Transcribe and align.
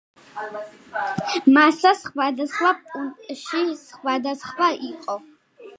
მასა 1.57 1.91
სხვადასხვა 1.99 2.73
პუნქტში 2.89 3.63
სხვადასხვა 3.87 4.77
იყო. 4.95 5.23